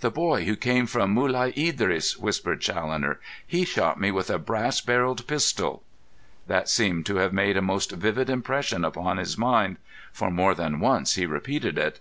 [0.00, 3.20] "The boy who came from Mulai Idris," whispered Challoner.
[3.46, 5.82] "He shot me with a brass barrelled pistol."
[6.46, 9.76] That seemed to have made a most vivid impression upon his mind,
[10.14, 12.00] for more than once he repeated it.